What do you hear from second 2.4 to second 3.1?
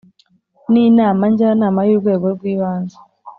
ibanze